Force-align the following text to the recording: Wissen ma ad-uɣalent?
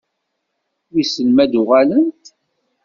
Wissen 0.93 1.27
ma 1.31 1.41
ad-uɣalent? 1.45 2.25